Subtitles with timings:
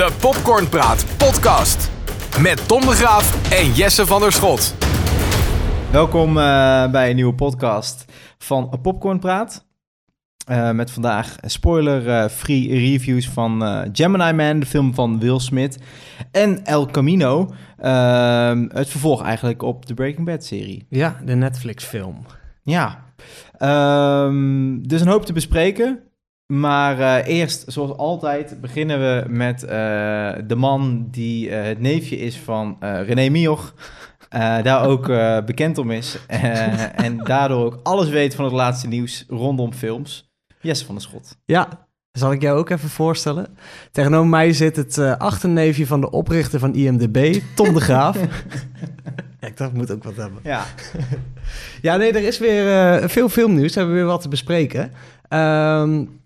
[0.00, 1.90] De Popcornpraat podcast.
[2.42, 4.74] Met Tom de Graaf en Jesse van der Schot.
[5.92, 8.04] Welkom eh, bij een nieuwe podcast
[8.38, 9.66] van Popcorn Praat.
[10.46, 15.78] Eh, met vandaag spoiler-free reviews van eh, Gemini Man, de film van Will Smith.
[16.30, 20.86] En El Camino, ehm, het vervolg eigenlijk op de Breaking Bad-serie.
[20.88, 22.26] Ja, de Netflix-film.
[22.62, 23.10] Ja,
[23.58, 26.00] Ehm, dus een hoop te bespreken.
[26.50, 29.68] Maar eh, eerst, zoals altijd, beginnen we met eh,
[30.46, 33.74] de man die eh, het neefje is van René Mioch.
[34.62, 35.06] daar ook
[35.46, 36.18] bekend om is.
[36.94, 40.30] en daardoor ook alles weet van het laatste nieuws rondom films.
[40.60, 41.36] Jesse van der Schot.
[41.44, 41.68] Ja,
[42.12, 43.46] zal ik jou ook even voorstellen?
[43.90, 48.16] Tegenover mij zit het achterneefje van de oprichter van IMDB, Tom de Graaf.
[49.40, 50.40] ik dacht, ik moet ook wat hebben.
[50.42, 50.64] Ja.
[51.82, 52.64] ja, nee, er is weer
[53.02, 53.72] uh, veel filmnieuws.
[53.72, 54.92] We hebben weer wat te bespreken.
[55.28, 56.19] Um,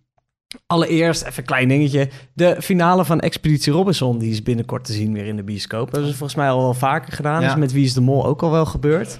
[0.66, 2.08] allereerst, even een klein dingetje.
[2.34, 5.90] De finale van Expeditie Robinson, die is binnenkort te zien weer in de bioscoop.
[5.90, 7.42] Dat is volgens mij al wel vaker gedaan.
[7.42, 7.48] Ja.
[7.48, 9.18] is met Wie is de Mol ook al wel gebeurd.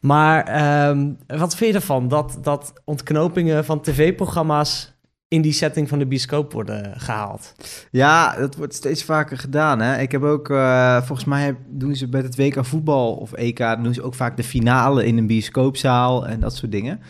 [0.00, 2.08] Maar um, wat vind je ervan?
[2.08, 4.92] Dat, dat ontknopingen van tv-programma's
[5.28, 7.54] in die setting van de bioscoop worden gehaald.
[7.90, 9.80] Ja, dat wordt steeds vaker gedaan.
[9.80, 10.00] Hè?
[10.00, 13.94] Ik heb ook, uh, volgens mij doen ze bij het WK voetbal of EK, doen
[13.94, 17.00] ze ook vaak de finale in een bioscoopzaal en dat soort dingen.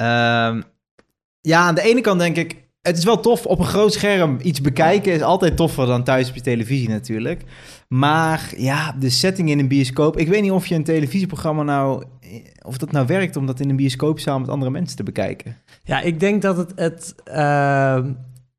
[0.00, 0.62] Uh,
[1.40, 4.38] ja, aan de ene kant denk ik, het is wel tof op een groot scherm
[4.42, 7.42] iets bekijken is altijd toffer dan thuis op je televisie natuurlijk.
[7.88, 10.16] Maar ja, de setting in een bioscoop.
[10.16, 12.04] Ik weet niet of je een televisieprogramma nou.
[12.62, 15.56] of dat nou werkt om dat in een bioscoopzaal met andere mensen te bekijken.
[15.84, 16.72] Ja, ik denk dat het.
[16.74, 18.04] Het, uh,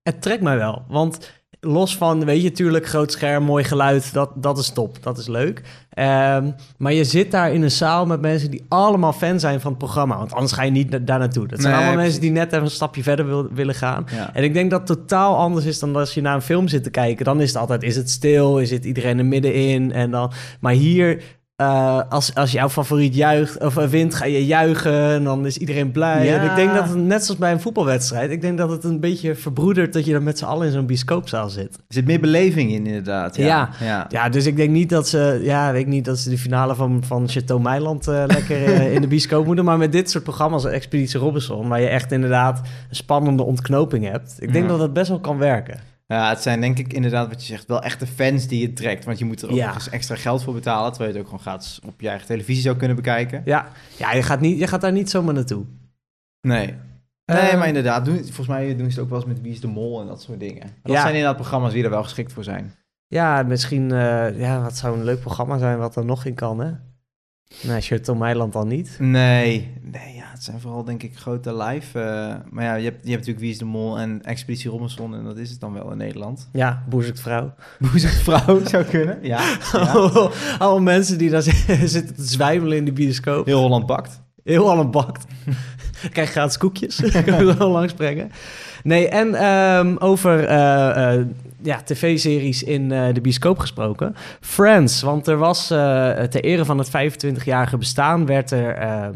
[0.03, 0.83] het trekt mij wel.
[0.87, 5.17] Want los van, weet je, natuurlijk groot scherm, mooi geluid, dat, dat is top, dat
[5.17, 5.61] is leuk.
[5.99, 9.69] Um, maar je zit daar in een zaal met mensen die allemaal fan zijn van
[9.69, 10.17] het programma.
[10.17, 11.47] Want anders ga je niet daar naartoe.
[11.47, 14.05] Dat zijn allemaal mensen die net even een stapje verder wil, willen gaan.
[14.11, 14.33] Ja.
[14.33, 16.83] En ik denk dat het totaal anders is dan als je naar een film zit
[16.83, 17.25] te kijken.
[17.25, 19.91] Dan is het altijd, is het stil, is het iedereen er middenin?
[19.91, 21.23] En dan, maar hier
[21.61, 25.91] uh, als, als jouw favoriet juicht of wint, ga je juichen en dan is iedereen
[25.91, 26.25] blij.
[26.25, 26.37] Ja.
[26.37, 28.99] En ik denk dat het net zoals bij een voetbalwedstrijd, ik denk dat het een
[28.99, 31.75] beetje verbroedert dat je dan met z'n allen in zo'n bioscoopzaal zit.
[31.75, 33.35] Er zit meer beleving in, inderdaad.
[33.35, 33.45] Ja.
[33.45, 33.69] Ja.
[33.79, 34.05] ja.
[34.09, 34.29] ja.
[34.29, 37.03] dus ik denk niet dat ze, ja, weet ik niet dat ze de finale van,
[37.05, 40.65] van Chateau Meiland uh, lekker uh, in de bioscoop moeten, maar met dit soort programma's,
[40.65, 45.09] Expeditie Robinson, waar je echt inderdaad een spannende ontknoping hebt, ik denk dat dat best
[45.09, 45.88] wel kan werken.
[46.13, 49.05] Ja, het zijn denk ik inderdaad wat je zegt, wel echte fans die je trekt.
[49.05, 51.31] Want je moet er ook nog eens extra geld voor betalen, terwijl je het ook
[51.31, 53.41] gewoon gratis op je eigen televisie zou kunnen bekijken.
[53.45, 55.65] Ja, ja je, gaat niet, je gaat daar niet zomaar naartoe.
[56.41, 56.75] Nee.
[57.25, 59.51] Nee, uh, maar inderdaad, doen, volgens mij doen ze het ook wel eens met Wie
[59.51, 60.61] is de Mol en dat soort dingen.
[60.83, 61.01] Dat ja.
[61.01, 62.73] zijn inderdaad programma's die er wel geschikt voor zijn.
[63.07, 66.59] Ja, misschien, uh, ja, wat zou een leuk programma zijn wat er nog in kan,
[66.59, 66.71] hè?
[67.63, 68.95] Nee, Shuttle Meiland al niet.
[68.99, 71.99] Nee, nee ja, het zijn vooral denk ik grote live.
[71.99, 75.15] Uh, maar ja, je hebt, je hebt natuurlijk Wie is de Mol en Expeditie Robinson
[75.15, 76.49] en dat is het dan wel in Nederland.
[76.51, 77.53] Ja, Boezekt Vrouw.
[77.91, 79.57] Boezekt Vrouw zou kunnen, ja.
[79.71, 80.09] ja.
[80.57, 81.41] Alle mensen die daar
[81.95, 83.45] zitten te zwijmelen in de bioscoop.
[83.45, 84.21] Heel Holland bakt.
[84.49, 85.25] Heel Holland bakt.
[86.11, 88.31] Krijg gratis koekjes, kunnen we wel langs brengen.
[88.83, 91.25] Nee, en um, over uh, uh,
[91.61, 94.15] ja, tv-series in uh, de bioscoop gesproken.
[94.41, 98.25] Friends, want er was ter ere van het 25-jarige bestaan...
[98.25, 99.07] werd er uh,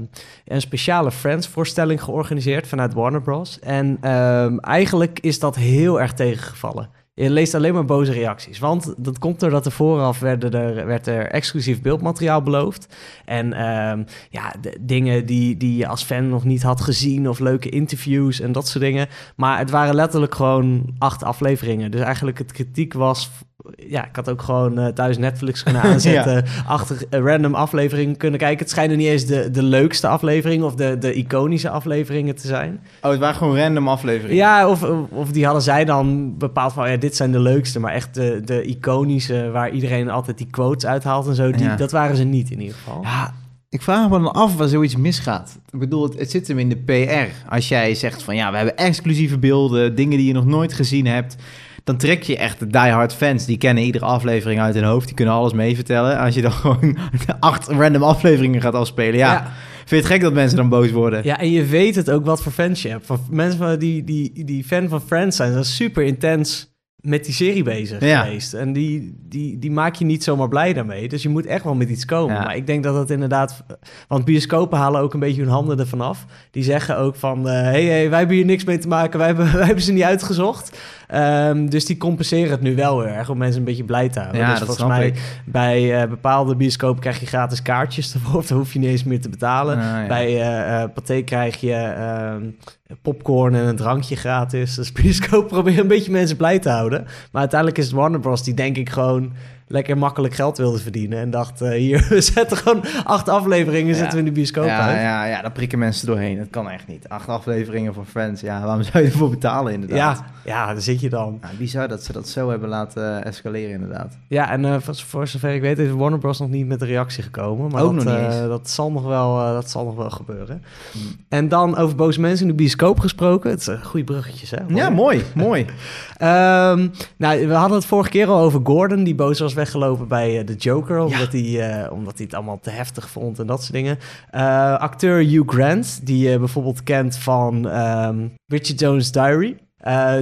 [0.46, 3.60] een speciale Friends-voorstelling georganiseerd vanuit Warner Bros.
[3.60, 6.90] En ehm, eigenlijk is dat heel erg tegengevallen.
[7.16, 8.60] Je leest alleen maar boze reacties.
[8.60, 12.96] Want dat komt doordat er vooraf werden er, werd er exclusief beeldmateriaal beloofd.
[13.26, 17.30] En um, ja, de, dingen die, die je als fan nog niet had gezien.
[17.30, 19.08] Of leuke interviews en dat soort dingen.
[19.36, 21.92] Maar het waren letterlijk gewoon acht afleveringen.
[21.92, 23.30] Dus eigenlijk het kritiek was
[23.76, 26.34] ja, ik had ook gewoon uh, thuis Netflix kunnen aanzetten.
[26.34, 26.44] ja.
[26.68, 28.60] Achter uh, random afleveringen kunnen kijken.
[28.60, 32.80] Het schijnen niet eens de, de leukste afleveringen of de, de iconische afleveringen te zijn.
[33.02, 34.36] Oh, het waren gewoon random afleveringen?
[34.36, 36.92] Ja, of, of die hadden zij dan bepaald van...
[36.92, 39.50] ja, dit zijn de leukste, maar echt de, de iconische...
[39.52, 41.52] waar iedereen altijd die quotes uithaalt en zo.
[41.52, 41.76] Die, ja.
[41.76, 43.02] Dat waren ze niet in ieder geval.
[43.02, 43.34] Ja,
[43.70, 45.60] ik vraag me dan af waar zoiets misgaat.
[45.72, 47.52] Ik bedoel, het, het, zit hem in de PR.
[47.54, 51.06] Als jij zegt van ja, we hebben exclusieve beelden, dingen die je nog nooit gezien
[51.06, 51.36] hebt
[51.84, 53.46] dan trek je echt de diehard fans.
[53.46, 55.06] Die kennen iedere aflevering uit hun hoofd.
[55.06, 56.18] Die kunnen alles mee vertellen.
[56.18, 56.98] Als je dan gewoon
[57.40, 59.18] acht random afleveringen gaat afspelen.
[59.18, 59.32] Ja.
[59.32, 59.52] ja.
[59.76, 61.22] Vind je het gek dat mensen dan boos worden?
[61.24, 63.06] Ja, en je weet het ook wat voor fans je hebt.
[63.06, 66.73] Van mensen die, die, die fan van Friends zijn, dat is super intens
[67.04, 68.54] met die serie bezig geweest.
[68.54, 71.08] En die, die, die maak je niet zomaar blij daarmee.
[71.08, 72.36] Dus je moet echt wel met iets komen.
[72.36, 73.64] Maar ik denk dat het inderdaad...
[74.08, 76.26] Want bioscopen halen ook een beetje hun handen ervan af.
[76.52, 77.48] Die zeggen ook van...
[77.48, 79.18] Uh, hey, hey, wij hebben hier niks mee te maken.
[79.18, 80.80] Wij hebben, wij hebben ze niet uitgezocht.
[81.14, 84.42] Um, dus die compenseren het nu wel erg om mensen een beetje blij te houden.
[84.42, 85.42] Ja, dus dat volgens mij ik.
[85.46, 88.44] bij uh, bepaalde bioscopen krijg je gratis kaartjes ervoor.
[88.48, 89.78] Dan hoef je niet eens meer te betalen.
[89.78, 90.08] Ah.
[90.08, 94.76] Bij uh, Pathé krijg je uh, popcorn en een drankje gratis.
[94.76, 96.93] Dus bioscoop probeer een beetje mensen blij te houden.
[97.02, 98.44] Maar uiteindelijk is het Warner Bros.
[98.44, 99.34] die denk ik gewoon
[99.68, 101.20] lekker makkelijk geld wilde verdienen.
[101.20, 103.94] En dacht, eh, hier, we zetten gewoon acht afleveringen, Ja.
[103.94, 104.96] zetten we in de bioscoop Ja, uit.
[105.02, 106.38] ja, ja, daar prikken mensen doorheen.
[106.38, 107.10] Dat kan echt niet.
[107.10, 108.42] Acht afleveringen voor Friends.
[108.42, 110.18] Ja, waarom zou je ervoor betalen inderdaad?
[110.18, 111.38] Ja, ja, daar zit je dan.
[111.42, 114.18] Ja, bizar dat ze dat zo hebben laten escaleren inderdaad.
[114.28, 116.40] Ja, en eh, voor, zover ik weet is Warner Bros.
[116.40, 117.72] nog niet met de reactie gekomen.
[117.72, 120.64] Maar Ook dat, nog niet eh, dat, zal nog wel, dat zal nog wel gebeuren.
[120.92, 121.02] Hmm.
[121.30, 123.50] En dan over boze mensen in de bioscoop gesproken.
[123.50, 124.58] Het zijn goede bruggetjes, hè?
[124.68, 125.66] Ja, mooi, mooi.
[126.18, 126.88] Ehm,
[127.18, 130.46] nou, we hadden het vorige keer al over Gordon, die boos was weggelopen bij eh,
[130.46, 133.74] de Joker, omdat, hij, eh, omdat hij het allemaal te heftig vond en dat soort
[133.74, 133.98] dingen.
[134.30, 139.58] Eh, acteur Hugh Grant, die je bijvoorbeeld kent van ehm Bridget Jones' Diary.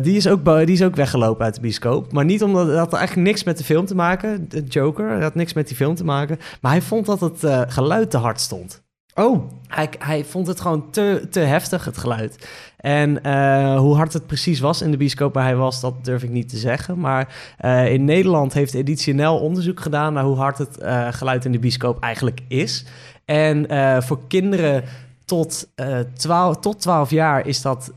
[0.02, 2.12] die, is ook die is ook weggelopen uit de bioscoop.
[2.12, 4.50] Maar niet omdat het had eigenlijk niks met de film te maken.
[4.50, 6.38] De Joker had niks met die film te maken.
[6.62, 8.84] Maar hij vond dat het geluid te hard stond.
[9.16, 12.50] Oh, Hij, hij vond het gewoon te, te heftig, het geluid.
[12.78, 16.24] En eh, hoe hard het precies was in de bioscoop waar hij was, dat durf
[16.24, 17.00] ik niet te zeggen.
[17.00, 21.46] Maar eh, in Nederland heeft Editie NL onderzoek gedaan naar hoe hard het eh, geluid
[21.46, 22.86] in de bioscoop eigenlijk is.
[23.26, 23.66] En
[24.04, 24.84] voor kinderen
[25.26, 27.94] tot, eh 12, tot 12 jaar is dat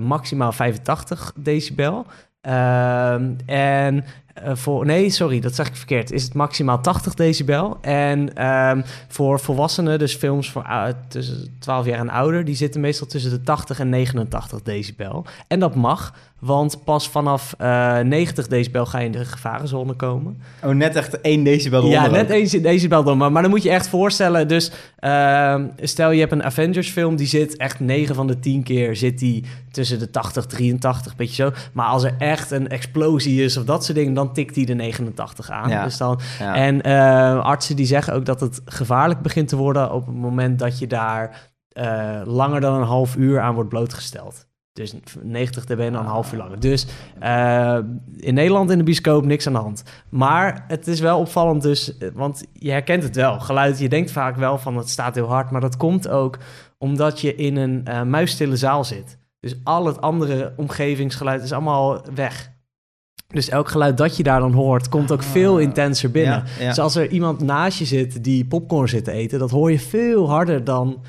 [0.00, 2.06] maximaal 85 decibel.
[2.40, 4.04] Ehm, en
[4.42, 6.12] eh, voor, nee, sorry, dat zeg ik verkeerd.
[6.12, 7.78] Is het maximaal 80 decibel.
[7.80, 13.06] En ehm, voor volwassenen, dus films voor tussen 12 jaar en ouder, die zitten meestal
[13.06, 15.26] tussen de 80 en 89 decibel.
[15.46, 20.40] En dat mag, want pas vanaf eh 90 decibel ga je in de gevarenzone komen.
[20.64, 22.52] oh net echt één decibel Ja, eronder net ook.
[22.52, 23.18] één decibel dan.
[23.18, 24.48] Maar, maar dan moet je echt voorstellen.
[24.48, 27.16] Dus ehm, stel je hebt een Avengers film.
[27.16, 31.34] Die zit echt 9 van de 10 keer zit die tussen de 80, 83, beetje
[31.34, 31.50] zo.
[31.72, 34.74] Maar als er echt een explosie is of dat soort dingen, dan tikt die de
[34.74, 35.68] 89 aan.
[35.68, 35.84] Ja.
[35.84, 36.54] Dus dan, Ja.
[36.54, 40.58] En eh, artsen die zeggen ook dat het gevaarlijk begint te worden op het moment
[40.58, 44.46] dat je daar eh, langer dan een half uur aan wordt blootgesteld.
[44.78, 46.60] Dus 90 dB en dan een half uur langer.
[46.60, 46.86] Dus
[47.18, 47.78] eh,
[48.16, 49.82] in Nederland in de bioscoop niks aan de hand.
[50.08, 53.40] Maar het is wel opvallend dus, eh, want je herkent het wel.
[53.40, 55.50] Geluid, je denkt vaak wel van het staat heel hard.
[55.50, 56.38] Maar dat komt ook
[56.78, 59.18] omdat je in een eh muisstille zaal zit.
[59.40, 62.50] Dus al het andere omgevingsgeluid is allemaal weg.
[63.34, 65.62] Dus elk geluid dat je daar dan hoort, komt ook veel Ah.
[65.62, 66.44] intenser binnen.
[66.58, 66.68] Ja, ja.
[66.68, 69.78] Dus als er iemand naast je zit die popcorn zit te eten, dat hoor je
[69.80, 71.02] veel harder dan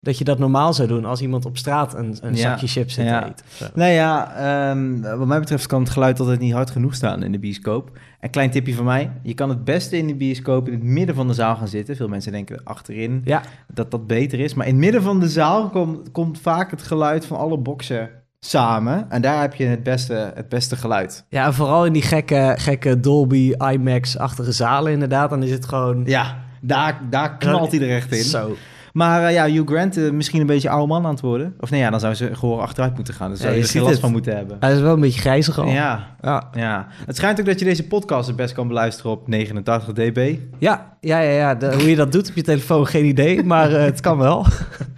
[0.00, 2.94] dat je dat normaal zou doen als iemand op straat een, een Ja, zakje chips
[2.94, 3.20] zit ja.
[3.20, 3.44] te eten.
[3.46, 3.66] of zo.
[3.74, 7.32] Nou ja, ehm, wat mij betreft kan het geluid altijd niet hard genoeg staan in
[7.32, 7.90] de bioscoop.
[8.20, 9.10] Een klein tipje van mij.
[9.22, 11.96] Je kan het beste in de bioscoop in het midden van de zaal gaan zitten.
[11.96, 14.54] Veel mensen denken achterin Ja, dat dat beter is.
[14.54, 18.10] Maar in het midden van de zaal komt, komt vaak het geluid van alle boxen
[18.40, 19.10] samen.
[19.10, 21.24] En daar heb je het beste, het beste geluid.
[21.28, 26.02] ja, en vooral in die gekke, gekke Dolby IMAX-achtige zalen inderdaad, dan is het gewoon...
[26.04, 28.22] Ja, daar, daar knalt hij er echt in.
[28.24, 28.56] Zo.
[28.96, 31.54] Maar eh, ja, Hugh Grant eh, misschien een beetje oude man aan het worden.
[31.60, 33.28] Of nee, ja, dan zou ze gewoon achteruit moeten gaan.
[33.28, 34.56] Dan zou Ja, je er geen last van moeten hebben.
[34.60, 35.68] Hij is wel een beetje grijzig al.
[35.68, 36.48] Ja, Ja.
[36.52, 36.86] ja.
[37.06, 40.34] Het schijnt ook dat je deze podcast het best kan beluisteren op 89 dB.
[40.58, 41.54] Ja, ja, ja, ja.
[41.54, 44.46] De- hoe je dat doet op je telefoon, geen idee, maar eh, het kan wel.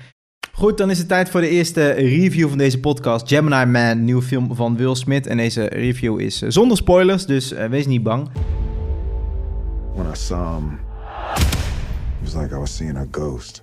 [0.58, 3.28] Goed, dan is het tijd voor de eerste review van deze podcast.
[3.28, 5.26] Gemini Man, nieuwe film van Will Smith.
[5.26, 8.28] En deze review is zonder spoilers, dus wees niet bang.
[9.94, 10.78] When I saw him,
[12.22, 13.62] it was like I was seeing a ghost.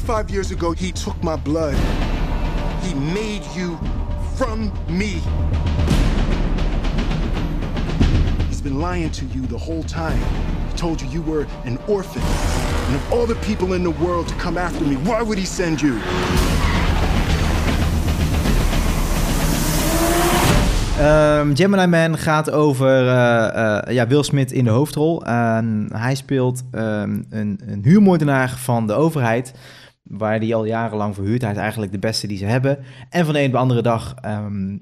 [0.00, 1.74] Twenty-five years ago, he took my blood.
[2.82, 3.78] He made you
[4.34, 5.20] from me.
[8.48, 10.18] He's been lying to you the whole time.
[10.70, 12.22] He told you you were an orphan.
[12.22, 15.44] And of all the people in the world to come after me, why would he
[15.44, 16.00] send you?
[20.98, 25.24] Ehm, Gemini Man gaat over eh, eh, ja, Will Smith in de hoofdrol.
[25.24, 29.52] En hij speelt ehm, een, een huurmoordenaar van de overheid,
[30.10, 31.42] waar hij al jarenlang verhuurt.
[31.42, 32.78] Hij is eigenlijk de beste die ze hebben.
[33.10, 34.76] En van de een op de andere dag ehm,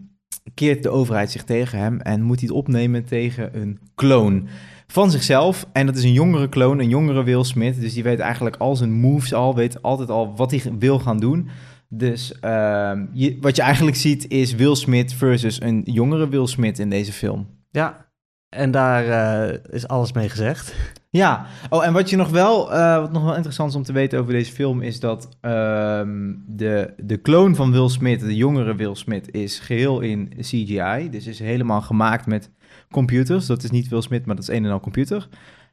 [0.54, 4.48] keert de overheid zich tegen hem en moet hij het opnemen tegen een kloon
[4.86, 5.66] van zichzelf.
[5.72, 7.80] En dat is een jongere kloon, een jongere Will Smith.
[7.80, 11.18] Dus die weet eigenlijk al zijn moves al, weet altijd al wat hij wil gaan
[11.18, 11.48] doen.
[11.88, 16.78] Dus ehm, je, wat je eigenlijk ziet is Will Smith versus een jongere Will Smith
[16.78, 17.46] in deze film.
[17.70, 18.07] Ja,
[18.48, 20.74] en daar eh, is alles mee gezegd.
[21.10, 23.92] Ja, oh, en wat je nog wel, eh, wat nog wel interessant is om te
[23.92, 28.74] weten over deze film, is dat ehm, de, de kloon van Will Smith, de jongere
[28.74, 31.08] Will Smith, is geheel in CGI.
[31.10, 32.50] Dus is helemaal gemaakt met
[32.90, 33.46] computers.
[33.46, 35.28] Dat is niet Will Smith, maar dat is een en al computer.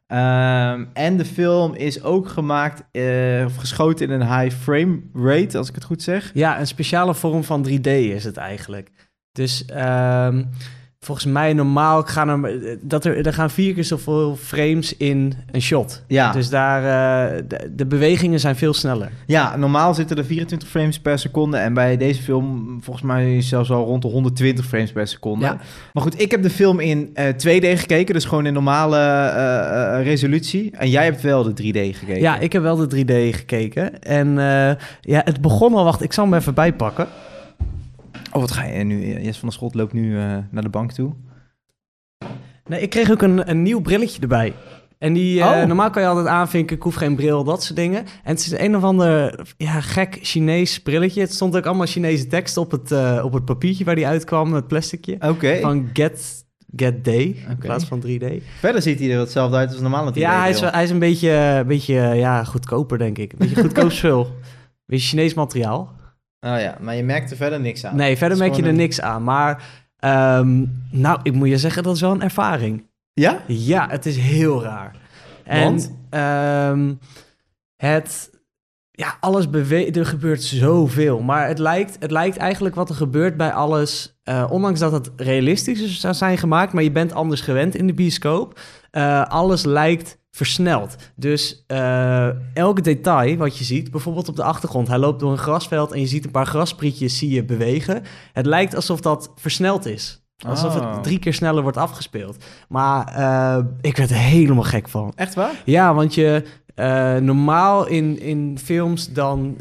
[0.07, 5.57] Ehm, en de film is ook gemaakt, eh, of geschoten in een high frame rate,
[5.57, 6.31] als ik het goed zeg.
[6.33, 8.91] Ja, een speciale vorm van 3D is het eigenlijk.
[9.31, 10.43] Dus ehm,
[11.05, 15.61] volgens mij normaal gaan er, dat er, er gaan vier keer zoveel frames in een
[15.61, 16.03] shot.
[16.07, 16.31] Ja.
[16.31, 19.11] Dus daar, eh, de, de bewegingen zijn veel sneller.
[19.25, 21.57] Ja, normaal zitten er 24 frames per seconde.
[21.57, 25.45] En bij deze film volgens mij zelfs al rond de 120 frames per seconde.
[25.45, 25.57] Ja.
[25.93, 28.13] Maar goed, ik heb de film in eh, 2D gekeken.
[28.13, 30.71] Dus gewoon in normale eh, eh, resolutie.
[30.71, 32.21] En jij hebt wel de 3D gekeken.
[32.21, 34.01] Ja, ik heb wel de 3D gekeken.
[34.01, 37.07] En eh, ja, het begon al, wacht, ik zal hem even bijpakken.
[38.35, 39.21] Oh, wat ga je nu?
[39.21, 41.13] Jes van der Schot loopt nu eh, naar de bank toe.
[42.65, 44.53] Nee, ik kreeg ook een, een nieuw brilletje erbij.
[44.97, 45.65] En die, eh, Oh.
[45.67, 47.99] normaal kan je altijd aanvinken, ik hoef geen bril, dat soort dingen.
[47.99, 51.21] En het is een of ander ja, gek Chinees brilletje.
[51.21, 54.53] Het stond ook allemaal Chinese tekst op het, eh, op het papiertje waar die uitkwam,
[54.53, 55.15] het plasticje.
[55.19, 55.59] Oké.
[55.59, 58.25] Van Get, Get Day, in plaats van 3D.
[58.59, 60.17] Verder ziet hij er hetzelfde uit als normaal.
[60.17, 63.31] Ja, hij is, hij is een beetje, een beetje ja, goedkoper, denk ik.
[63.31, 64.27] Een beetje goedkoop spul.
[64.85, 65.93] Beetje Chinees materiaal.
[66.45, 67.95] Oh ja, maar je merkt er verder niks aan.
[67.95, 69.23] Nee, verder merk je er een- niks aan.
[69.23, 69.63] Maar
[69.99, 72.83] ehm, nou, ik moet je zeggen, dat is wel een ervaring.
[73.13, 73.39] Ja?
[73.47, 74.95] Ja, het is heel raar.
[75.43, 75.93] En Want?
[76.09, 76.93] ehm,
[77.75, 78.29] het,
[78.91, 81.19] ja, alles beweegt, er gebeurt zoveel.
[81.21, 85.11] Maar het lijkt, het lijkt eigenlijk wat er gebeurt bij alles, eh, ondanks dat het
[85.15, 88.59] realistisch is- zou zijn gemaakt, maar je bent anders gewend in de bioscoop.
[88.91, 90.95] eh, alles lijkt versneld.
[91.15, 95.37] Dus eh, elke detail wat je ziet, bijvoorbeeld op de achtergrond, hij loopt door een
[95.37, 98.03] grasveld en je ziet een paar grasprietjes zie je bewegen.
[98.33, 100.23] Het lijkt alsof dat versneld is.
[100.47, 100.93] Alsof Oh.
[100.93, 102.43] het drie keer sneller wordt afgespeeld.
[102.67, 105.11] Maar eh, ik werd er helemaal gek van.
[105.15, 105.61] Echt waar?
[105.65, 106.43] Ja, want je
[106.75, 109.57] eh, normaal in, in films dan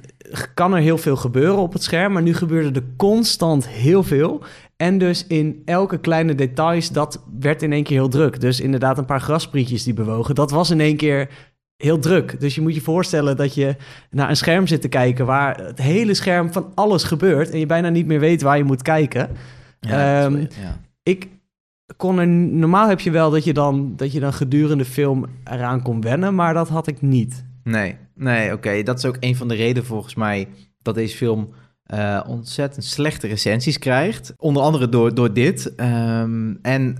[0.54, 4.42] kan er heel veel gebeuren op het scherm, maar nu gebeurde er constant heel veel.
[4.76, 8.40] En dus in elke kleine details, dat werd in één keer heel druk.
[8.40, 11.28] Dus inderdaad een paar grasprietjes die bewogen, dat was in één keer
[11.76, 12.40] heel druk.
[12.40, 13.76] Dus je moet je voorstellen dat je
[14.10, 17.66] naar een scherm zit te kijken waar het hele scherm van alles gebeurt en je
[17.66, 19.28] bijna niet meer weet waar je moet kijken.
[19.80, 20.80] Ja, Ehm, ja.
[21.02, 21.28] ik
[21.96, 25.82] kon er normaal heb je wel dat je dan dat je dan gedurende film eraan
[25.82, 27.44] kon wennen, maar dat had ik niet.
[27.64, 28.82] Nee, nee, oké.
[28.82, 30.48] Dat is ook een van de redenen volgens mij
[30.82, 31.48] dat deze film
[31.84, 34.34] eh, ontzettend slechte recensies krijgt.
[34.36, 35.74] Onder andere door, door dit.
[35.74, 36.96] Ehm, en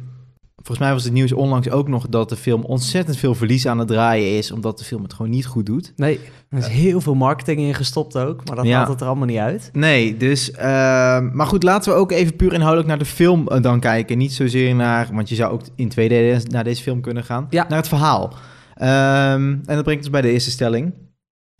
[0.56, 3.78] volgens mij was het nieuws onlangs ook nog dat de film ontzettend veel verlies aan
[3.78, 5.92] het draaien is, omdat de film het gewoon niet goed doet.
[5.96, 8.76] Nee, er is heel veel marketing in gestopt ook, maar dat Ja.
[8.76, 9.70] haalt het er allemaal niet uit.
[9.72, 10.50] Nee, dus...
[10.50, 14.18] ehm, maar goed, laten we ook even puur inhoudelijk naar de film eh, dan kijken.
[14.18, 15.08] Niet zozeer naar...
[15.12, 17.46] Want je zou ook in twee delen naar deze film kunnen gaan.
[17.50, 17.66] Ja.
[17.68, 18.32] Naar het verhaal.
[18.74, 20.92] Ehm, en dat brengt ons bij de eerste stelling.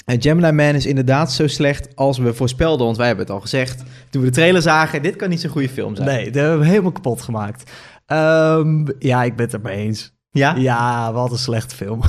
[0.07, 2.85] Uh, Gemini Man is inderdaad zo slecht als we voorspelden.
[2.87, 3.83] Want wij hebben het al gezegd.
[4.11, 6.09] Toen we de trailer zagen, dit kan niet zo'n goede film zijn.
[6.09, 7.71] Nee, dat hebben we helemaal kapot gemaakt.
[8.07, 10.13] Ehm, ja, ik ben het er mee eens.
[10.31, 10.55] Ja?
[10.57, 12.03] Ja, wat een slechte film.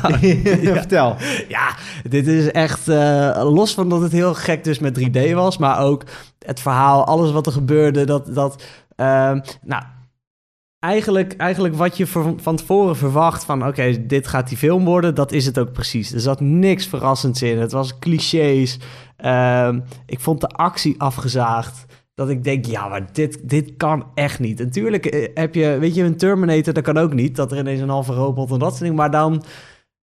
[0.80, 1.16] Vertel.
[1.48, 1.74] ja,
[2.08, 2.88] dit is echt...
[2.88, 5.58] eh, los van dat het heel gek dus met 3D was...
[5.58, 6.04] maar ook
[6.46, 8.04] het verhaal, alles wat er gebeurde...
[8.04, 8.62] dat, dat
[8.96, 9.82] ehm, nou,
[10.82, 13.44] eigenlijk, eigenlijk wat je van tevoren verwacht...
[13.44, 15.14] van oké, dit gaat die film worden...
[15.14, 16.12] dat is het ook precies.
[16.12, 17.58] Er zat niks verrassends in.
[17.58, 18.78] Het was clichés.
[19.16, 21.84] Ehm, ik vond de actie afgezaagd...
[22.14, 24.58] Dat ik denk, ja, maar dit, dit kan echt niet.
[24.58, 27.36] Natuurlijk eh, heb je, weet je, een Terminator, dat kan ook niet.
[27.36, 28.96] Dat er ineens een halve robot en dat soort dingen.
[28.96, 29.44] Maar dan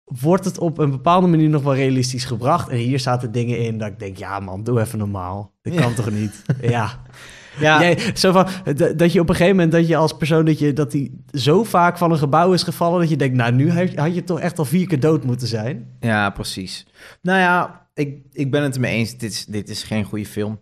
[0.04, 2.68] wordt het op een bepaalde manier nog wel realistisch gebracht.
[2.68, 5.52] En hier zaten dingen in dat ik denk, ja man, doe even normaal.
[5.62, 5.94] Dat kan Ja.
[5.94, 6.42] toch niet?
[6.60, 7.00] Ja.
[7.60, 8.48] Ja, Jij- zo van,
[8.96, 11.64] dat je op een gegeven moment, dat je als persoon, dat je dat die zo
[11.64, 14.24] vaak van een gebouw is gevallen, dat je denkt, nou, nu had je, had je
[14.24, 15.96] toch echt al vier keer dood moeten zijn.
[16.00, 16.86] Ja, precies.
[17.22, 19.16] Nou ja, ik, ik ben het ermee eens.
[19.18, 20.60] Dit is, dit is geen goede film.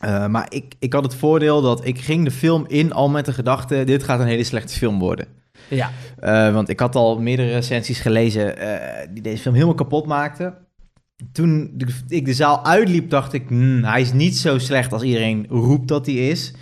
[0.00, 3.24] Eh, maar ik, ik had het voordeel dat ik ging de film in al met
[3.24, 3.84] de gedachte...
[3.84, 5.26] dit gaat een hele slechte film worden.
[5.68, 5.90] Ja.
[6.18, 10.54] Eh, want ik had al meerdere recensies gelezen eh, die deze film helemaal kapot maakten.
[11.32, 13.44] Toen de- ik de zaal uitliep, dacht ik...
[13.48, 16.52] "Hmm, hij is niet zo slecht als iedereen roept dat hij is.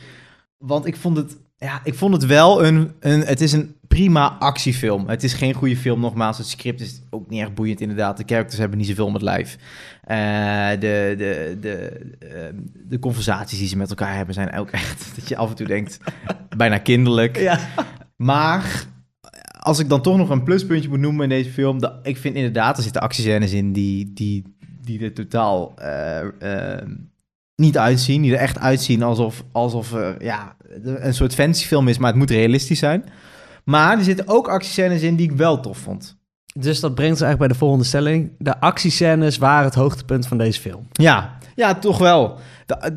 [0.59, 3.21] Want ik vond het, ja, ik vond het wel een, een...
[3.21, 5.09] Het is een prima actiefilm.
[5.09, 6.39] Het is geen goede film, nogmaals.
[6.39, 8.17] Het script is ook niet erg boeiend, inderdaad.
[8.17, 9.57] De characters hebben niet zoveel met lijf.
[10.03, 11.77] Eh, de, de, de,
[12.19, 12.45] eh,
[12.89, 15.07] de conversaties die ze met elkaar hebben zijn ook echt...
[15.17, 15.99] dat je af en toe denkt,
[16.57, 17.39] bijna kinderlijk.
[17.39, 17.59] Ja.
[18.17, 18.85] Maar
[19.63, 22.35] als ik dan toch nog een pluspuntje moet noemen in deze film, dat, ik vind
[22.35, 26.89] inderdaad, er zitten actiescènes in die, die, die er totaal eh, eh,
[27.57, 32.11] niet uitzien, die er echt uitzien alsof, alsof er ja, een soort fantasyfilm is, maar
[32.11, 33.05] het moet realistisch zijn.
[33.65, 36.21] Maar er zitten ook actiescènes in die ik wel tof vond.
[36.55, 38.33] Dus dat brengt ons eigenlijk bij de volgende stelling.
[38.39, 40.87] De actiescènes waren het hoogtepunt van deze film.
[40.93, 42.39] Ja, ja, toch wel.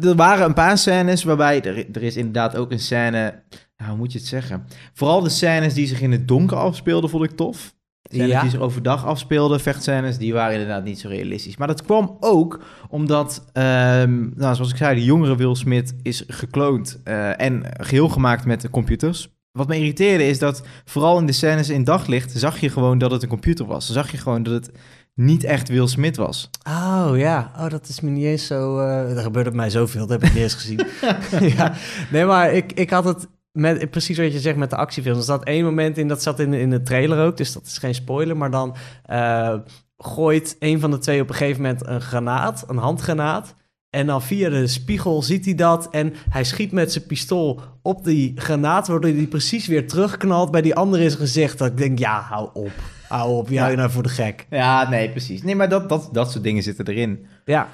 [0.02, 3.42] Er waren een paar scènes waarbij, er, er is inderdaad ook een scène,
[3.78, 4.66] nou, hoe moet je het zeggen?
[4.94, 7.74] Vooral de scènes die zich in het donker afspeelden, vond ik tof.
[8.10, 8.42] Scènes Ja.
[8.42, 11.58] die zich overdag afspeelden, vechtscènes, die waren inderdaad niet zo realistisch.
[11.58, 16.24] Maar dat kwam ook omdat, ehm, nou, zoals ik zei, de jongere Will Smith is
[16.28, 19.30] gekloond eh, en geheel gemaakt met de computers.
[19.52, 23.12] Wat me irriteerde is dat vooral in de scènes in daglicht zag je gewoon dat
[23.12, 23.92] het een computer was.
[23.92, 24.72] Zag je gewoon dat het
[25.14, 26.50] niet echt Will Smith was.
[26.68, 28.80] Oh ja, oh, dat is me niet eens zo.
[28.80, 30.80] eh er gebeurde bij mij zoveel, dat heb ik niet eens gezien.
[31.58, 31.74] ja.
[32.12, 35.18] Nee, maar ik, ik had het met precies wat je zegt met de actiefilms.
[35.18, 37.78] Er zat één moment in, dat zat in, in de trailer ook, dus dat is
[37.78, 38.38] geen spoiler.
[38.38, 39.56] Maar dan eh,
[39.98, 43.56] gooit een van de twee op een gegeven moment een granaat, een handgranaat.
[43.90, 48.04] En dan via de spiegel ziet hij dat en hij schiet met zijn pistool op
[48.04, 51.58] die granaat, waardoor hij precies weer terugknalt bij die andere in zijn gezicht.
[51.58, 52.72] Dat ik denk, ja, hou op.
[53.08, 54.48] Hou op, wie hou je nou voor de gek?
[54.50, 55.44] Ja, nee, precies.
[55.44, 57.26] Nee, maar dat, dat, dat soort dingen zitten erin.
[57.46, 57.68] Ja,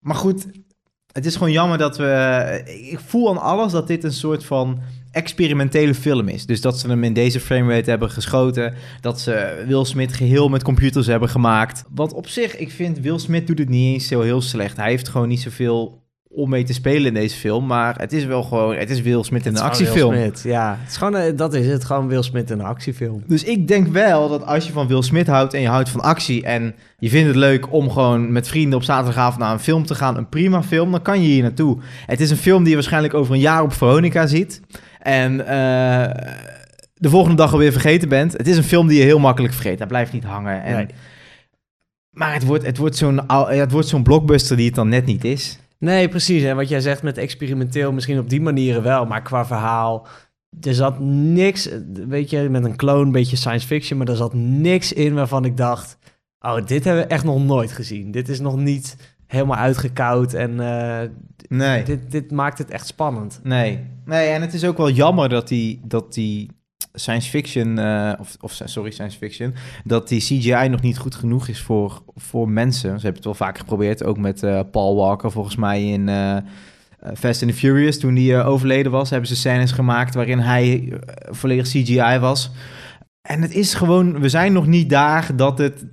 [0.00, 0.46] Maar goed,
[1.12, 2.62] het is gewoon jammer dat we...
[2.90, 4.80] Ik voel aan alles dat dit een soort van
[5.10, 6.46] experimentele film is.
[6.46, 8.74] Dus dat ze hem in deze framerate hebben geschoten.
[9.00, 11.84] Dat ze Will Smith geheel met computers hebben gemaakt.
[11.94, 14.76] Want op zich, ik vind Will Smith doet het niet eens zo heel slecht.
[14.76, 17.66] Hij heeft gewoon niet zoveel om mee te spelen in deze film.
[17.66, 18.76] Maar het is wel gewoon...
[18.76, 20.14] Het is Will Smith in een actiefilm.
[20.14, 21.84] Smith, ja, het is gewoon, eh, dat is het.
[21.84, 23.22] Gewoon Will Smith in een actiefilm.
[23.26, 26.00] Dus ik denk wel dat als je van Will Smith houdt en je houdt van
[26.00, 29.86] actie en je vindt het leuk om gewoon met vrienden op zaterdagavond naar een film
[29.86, 31.78] te gaan, een prima film, dan kan je hier naartoe.
[32.06, 34.60] Het is een film die je waarschijnlijk over een jaar op Veronica ziet
[34.98, 36.36] en eh,
[36.94, 38.32] de volgende dag alweer vergeten bent.
[38.32, 39.78] Het is een film die je heel makkelijk vergeet.
[39.78, 40.62] Hij blijft niet hangen.
[40.62, 40.86] En, Nee.
[42.10, 43.20] Maar het wordt, het, wordt zo'n,
[43.78, 45.58] zo'n blockbuster die het dan net niet is.
[45.78, 46.42] Nee, precies.
[46.42, 50.06] En wat jij zegt met experimenteel, misschien op die manieren wel, maar qua verhaal,
[50.60, 51.68] er zat niks,
[52.08, 55.44] weet je, met een clone, een beetje science fiction, maar er zat niks in waarvan
[55.44, 55.98] ik dacht,
[56.40, 58.10] oh, dit hebben we echt nog nooit gezien.
[58.10, 58.96] Dit is nog niet
[59.28, 61.08] helemaal uitgekoud en eh,
[61.48, 61.82] Nee.
[61.82, 63.40] dit, dit maakt het echt spannend.
[63.42, 63.80] Nee.
[64.04, 66.50] Nee, en het is ook wel jammer dat die, dat die
[66.92, 69.54] science fiction, eh, of, of sorry, science fiction,
[69.84, 72.88] dat die CGI nog niet goed genoeg is voor, voor mensen.
[72.88, 76.08] Ze hebben het wel vaak geprobeerd, ook met eh, Paul Walker volgens mij in
[77.14, 77.98] Fast and the Furious.
[77.98, 80.92] Toen die overleden was, hebben ze scènes gemaakt waarin hij
[81.30, 82.50] volledig CGI was.
[83.22, 85.84] En het is gewoon, we zijn nog niet daar dat het,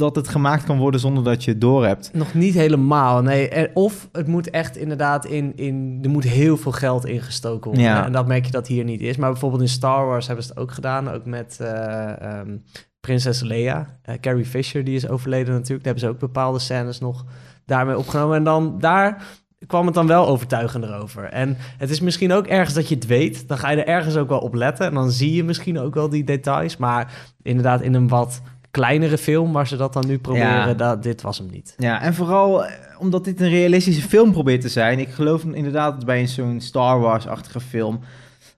[0.00, 2.10] dat het gemaakt kan worden zonder dat je het door hebt.
[2.12, 3.48] Nog niet helemaal, nee.
[3.48, 5.98] Er- Of het moet echt inderdaad in, in...
[6.02, 7.88] Er moet heel veel geld ingestoken worden.
[7.88, 8.04] Ja.
[8.04, 9.16] En dat merk je dat hier niet is.
[9.16, 11.10] Maar bijvoorbeeld in Star Wars hebben ze het ook gedaan.
[11.10, 12.56] Ook met eh, ehm,
[13.00, 13.98] Prinses Leia.
[14.02, 15.84] Eh, Carrie Fisher, die is overleden natuurlijk.
[15.84, 17.24] Daar hebben ze ook bepaalde scènes nog
[17.66, 18.36] daarmee opgenomen.
[18.36, 19.22] En dan daar
[19.66, 21.24] kwam het dan wel overtuigender over.
[21.24, 23.48] En het is misschien ook ergens dat je het weet.
[23.48, 24.86] Dan ga je er ergens ook wel op letten.
[24.86, 26.76] En dan zie je misschien ook wel die details.
[26.76, 29.52] Maar inderdaad in een wat kleinere film...
[29.52, 30.74] waar ze dat dan nu proberen, Ja.
[30.74, 31.74] dat, dit was hem niet.
[31.78, 34.98] Ja, en vooral eh, omdat dit een realistische film probeert te zijn.
[34.98, 38.00] Ik geloof inderdaad dat bij zo'n Star Wars-achtige film,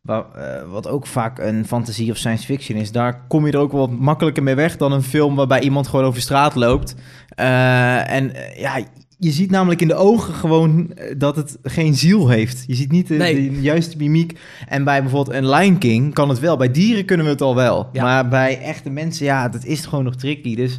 [0.03, 3.59] waar, eh, wat ook vaak een fantasie of science fiction is, daar kom je er
[3.59, 6.95] ook wel wat makkelijker mee weg dan een film waarbij iemand gewoon over straat loopt.
[7.29, 8.79] Eh, en ja,
[9.25, 12.65] je ziet namelijk in de ogen gewoon eh, dat het geen ziel heeft.
[12.67, 13.51] Je ziet niet de, Nee.
[13.51, 14.39] de juiste mimiek.
[14.69, 16.57] En bij bijvoorbeeld een Lion King kan het wel.
[16.57, 17.89] Bij dieren kunnen we het al wel.
[17.93, 18.03] Ja.
[18.03, 20.57] Maar bij echte mensen, ja, dat is gewoon nog tricky.
[20.57, 20.79] Dus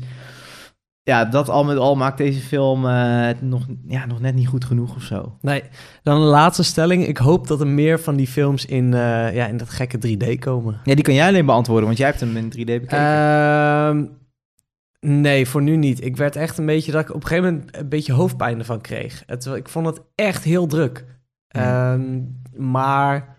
[1.04, 4.48] ja, dat al met al maakt deze film eh, het nog, ja, nog net niet
[4.48, 5.38] goed genoeg of zo.
[5.42, 5.64] Nee,
[6.04, 7.08] dan de laatste stelling.
[7.08, 10.40] Ik hoop dat er meer van die films in, eh, ja, in dat gekke 3D
[10.40, 10.80] komen.
[10.84, 12.98] Ja, die kan jij alleen beantwoorden, want jij hebt hem in 3D bekeken.
[12.98, 14.06] Ehm,
[15.04, 16.04] nee, voor nu niet.
[16.04, 18.82] Ik werd echt een beetje dat ik op een gegeven moment een beetje hoofdpijn ervan
[18.82, 19.24] kreeg.
[19.26, 21.06] Het, ik vond het echt heel druk.
[21.48, 22.22] Ehm,
[22.56, 23.34] maar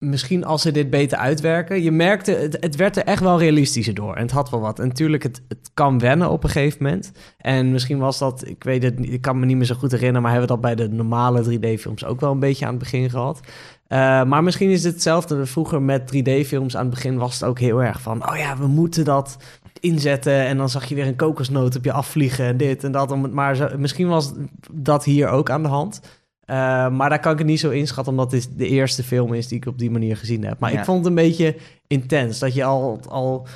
[0.00, 1.82] misschien als ze dit beter uitwerken.
[1.82, 4.14] Je merkte, het, het werd er echt wel realistischer door.
[4.14, 4.78] En het had wel wat.
[4.78, 7.12] En natuurlijk, het, het kan wennen op een gegeven moment.
[7.38, 10.22] En misschien was dat, ik weet het ik kan me niet meer zo goed herinneren,
[10.22, 13.10] maar hebben we dat bij de normale 3D-films ook wel een beetje aan het begin
[13.10, 13.40] gehad.
[13.86, 15.46] Eh, maar misschien is het hetzelfde.
[15.46, 18.66] Vroeger met 3D-films aan het begin was het ook heel erg van, oh ja, we
[18.66, 19.36] moeten dat
[19.80, 23.10] inzetten en dan zag je weer een kokosnoot op je afvliegen en dit en dat.
[23.10, 24.32] Om het maar zo, misschien was
[24.72, 26.00] dat hier ook aan de hand.
[26.44, 26.56] Eh,
[26.88, 29.56] maar daar kan ik het niet zo inschatten, omdat dit de eerste film is die
[29.58, 30.58] ik op die manier gezien heb.
[30.58, 30.78] Maar Ja.
[30.78, 31.56] ik vond het een beetje
[31.86, 33.46] intens, dat je al, al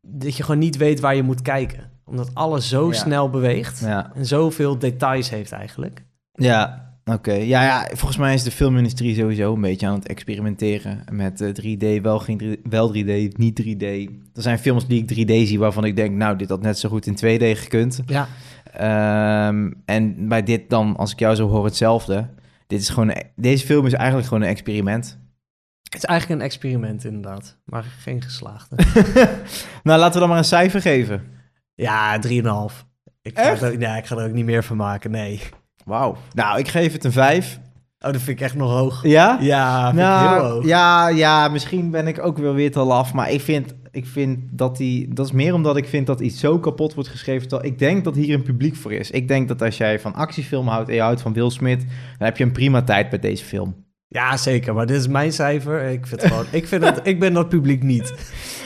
[0.00, 1.90] dat je gewoon niet weet waar je moet kijken.
[2.04, 2.92] Omdat alles zo Ja.
[2.92, 6.04] snel beweegt ja, en zoveel details heeft eigenlijk.
[6.32, 7.32] ja oké.
[7.32, 11.48] Ja, ja, volgens mij is de filmindustrie sowieso een beetje aan het experimenteren met eh,
[11.48, 13.84] 3D, wel, geen 3D, wel 3D, niet 3D.
[14.34, 16.88] Er zijn films die ik 3D zie waarvan ik denk, nou, dit had net zo
[16.88, 18.00] goed in 2D gekund.
[18.06, 18.28] Ja,
[18.72, 22.28] Ehm, en bij dit dan, als ik jou zo hoor, hetzelfde.
[22.66, 25.18] Dit is gewoon, deze film is eigenlijk gewoon een experiment.
[25.82, 28.76] het is eigenlijk een experiment inderdaad, maar geen geslaagde.
[29.82, 31.22] nou, laten we dan maar een cijfer geven.
[31.74, 32.86] ja, 3,5.
[33.22, 35.40] Ik ga, er ik ga er ook niet meer van maken, nee.
[35.88, 36.16] Wauw.
[36.32, 37.60] Nou, ik geef het een 5.
[38.00, 39.02] Oh, dat vind ik echt nog hoog.
[39.02, 39.38] Ja?
[39.40, 40.64] Ja, vind ik heel Nou, hoog.
[40.66, 43.12] ja, ja, misschien ben ik ook wel weer te laf.
[43.12, 45.14] Maar ik vind ik vind dat die...
[45.14, 47.48] Dat is meer omdat ik vind dat iets zo kapot wordt geschreven.
[47.48, 49.10] Dat ik denk dat hier een publiek voor is.
[49.10, 51.80] Ik denk dat als jij van actiefilm houdt en je houdt van Will Smith...
[52.18, 53.86] dan heb je een prima tijd bij deze film.
[54.08, 54.74] Ja, zeker.
[54.74, 55.82] Maar dit is mijn cijfer.
[55.82, 56.46] Ik vind het gewoon...
[56.50, 58.14] ik, vind het, ik ben dat publiek niet.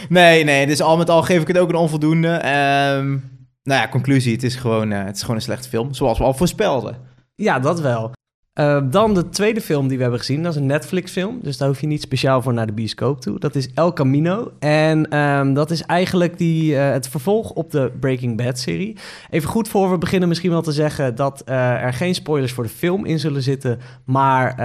[0.08, 2.28] Nee, nee, dus al met al geef ik het ook een onvoldoende.
[2.28, 3.16] Ehm
[3.62, 5.94] nou ja, conclusie, het is, gewoon, eh, het is gewoon een slechte film.
[5.94, 6.96] Zoals we al voorspelden.
[7.42, 8.12] Ja, dat wel.
[8.52, 10.42] Eh, dan de tweede film die we hebben gezien.
[10.42, 11.38] Dat is een Netflix-film.
[11.42, 13.38] Dus daar hoef je niet speciaal voor naar de bioscoop toe.
[13.38, 14.52] Dat is El Camino.
[14.58, 18.96] En ehm, dat is eigenlijk die, eh, het vervolg op de Breaking Bad-serie.
[19.30, 21.14] Even goed voor we beginnen misschien wel te zeggen...
[21.14, 23.78] dat eh, er geen spoilers voor de film in zullen zitten...
[24.04, 24.56] maar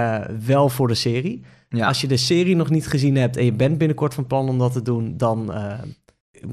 [0.46, 1.44] wel voor de serie.
[1.68, 1.86] Ja.
[1.86, 3.36] Als je de serie nog niet gezien hebt...
[3.36, 5.16] en je bent binnenkort van plan om dat te doen...
[5.16, 5.52] dan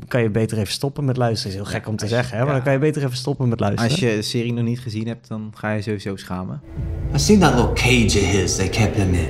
[0.07, 1.51] kan je beter even stoppen met luisteren.
[1.51, 2.43] Is heel gek om te zeggen, hè?
[2.43, 3.89] maar dan kan je beter even stoppen met luisteren.
[3.89, 6.61] Als je de serie nog niet gezien hebt, dan ga je sowieso schamen.
[7.15, 9.27] I seen that little cage of his they kept him in.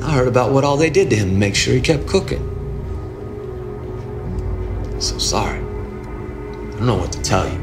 [0.00, 2.40] I heard about what all they did to him to make sure he kept cooking.
[4.98, 5.58] So sorry.
[5.58, 7.58] I don't know what to tell you.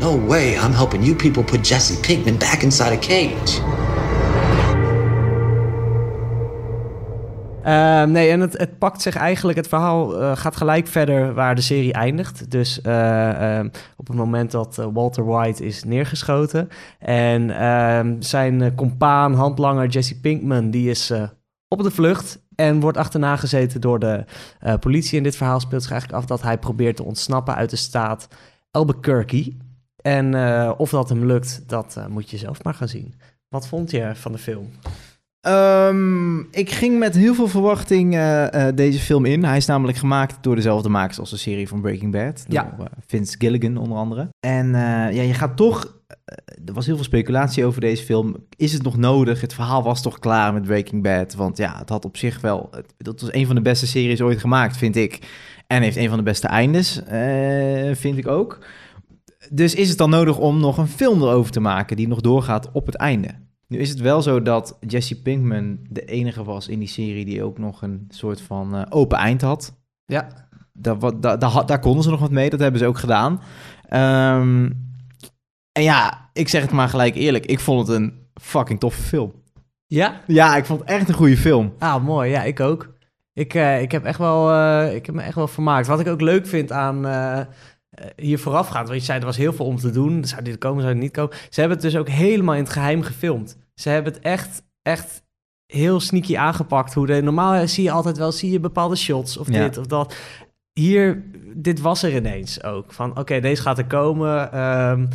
[0.00, 3.60] No way I'm helping you people put Jesse Pinkman back inside a cage.
[7.64, 11.54] Ehm, nee, en het, het pakt zich eigenlijk, het verhaal eh, gaat gelijk verder waar
[11.54, 12.50] de serie eindigt.
[12.50, 18.74] Dus eh, ehm, op het moment dat eh, Walter White is neergeschoten en ehm, zijn
[18.74, 21.12] compaan, handlanger Jesse Pinkman, die is
[21.68, 24.24] op de vlucht en wordt achterna gezeten door de
[24.80, 25.16] politie.
[25.16, 28.28] In dit verhaal speelt zich eigenlijk af dat hij probeert te ontsnappen uit de staat
[28.70, 29.52] Albuquerque.
[30.02, 30.34] En
[30.76, 33.14] of dat hem lukt, dat moet je zelf maar gaan zien.
[33.48, 34.70] Wat vond je van de film?
[35.46, 39.44] Um, ik ging met heel veel verwachting uh, uh, deze film in.
[39.44, 42.44] Hij is namelijk gemaakt door dezelfde makers als de serie van Breaking Bad.
[42.48, 42.74] Ja.
[42.78, 44.28] Uh, Vince Gilligan onder andere.
[44.40, 45.96] En ja, je gaat toch...
[46.64, 48.36] er was heel veel speculatie over deze film.
[48.56, 49.40] Is het nog nodig?
[49.40, 51.34] Het verhaal was toch klaar met Breaking Bad?
[51.34, 52.68] Want ja, het had op zich wel...
[52.70, 55.18] Het, dat was een van de beste series ooit gemaakt, vind ik.
[55.66, 57.00] En heeft een van de beste eindes,
[58.00, 58.66] vind ik ook.
[59.50, 61.96] Dus is het dan nodig om nog een film erover te maken...
[61.96, 63.42] die nog doorgaat op het einde?
[63.74, 67.42] Nu is het wel zo dat Jesse Pinkman de enige was in die serie die
[67.42, 69.74] ook nog een soort van uh, open eind had.
[70.04, 70.48] Ja.
[70.72, 73.32] Daar, wat, daar, daar, daar, konden ze nog wat mee, dat hebben ze ook gedaan.
[74.42, 74.92] Um,
[75.72, 79.32] en ja, ik zeg het maar gelijk eerlijk, ik vond het een fucking toffe film.
[79.86, 80.20] Ja?
[80.26, 81.72] Ja, ik vond het echt een goede film.
[81.78, 82.30] Ah, mooi.
[82.30, 82.94] Ja, ik ook.
[83.32, 85.86] Ik, uh, ik, heb echt wel, uh, ik heb me echt wel vermaakt.
[85.86, 87.40] Wat ik ook leuk vind aan uh,
[88.16, 90.24] hier voorafgaand, want je zei er was heel veel om te doen.
[90.24, 91.36] Zou dit komen, zou dit niet komen?
[91.50, 93.56] Ze hebben het dus ook helemaal in het geheim gefilmd.
[93.74, 95.22] Ze hebben het echt, echt
[95.66, 96.94] heel sneaky aangepakt.
[96.94, 99.62] Hoe de, normaal zie je altijd wel, zie je bepaalde shots of Ja.
[99.62, 100.14] dit of dat.
[100.72, 102.92] Hier, dit was er ineens ook.
[102.92, 104.52] Van oké, deze gaat er komen.
[104.52, 105.06] Ehm,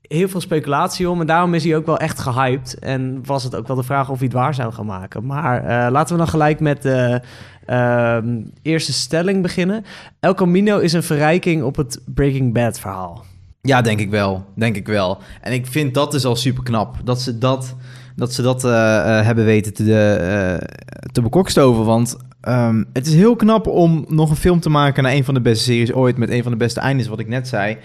[0.00, 1.20] heel veel speculatie om.
[1.20, 2.78] En daarom is hij ook wel echt gehyped.
[2.78, 5.26] En was het ook wel de vraag of hij het waar zou gaan maken.
[5.26, 7.20] Maar eh, laten we dan gelijk met de
[7.66, 9.84] ehm, eerste stelling beginnen.
[10.20, 13.24] El Camino is een verrijking op het Breaking Bad verhaal.
[13.62, 14.44] Ja, denk ik wel.
[14.54, 15.18] Denk ik wel.
[15.40, 16.96] En ik vind dat dus al super knap.
[17.04, 17.76] Dat ze dat,
[18.16, 20.68] dat, ze dat uh, uh, hebben weten te, uh,
[21.12, 21.84] te bekokstoven.
[21.84, 22.16] Want
[22.48, 25.40] um, het is heel knap om nog een film te maken naar een van de
[25.40, 26.16] beste series ooit.
[26.16, 27.78] Met een van de beste eindes, wat ik net zei.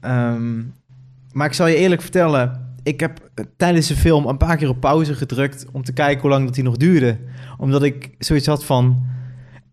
[0.00, 0.74] Um,
[1.32, 2.66] maar ik zal je eerlijk vertellen.
[2.82, 5.66] Ik heb tijdens de film een paar keer op pauze gedrukt.
[5.72, 7.18] om te kijken hoe lang dat die nog duurde.
[7.58, 9.06] Omdat ik zoiets had van.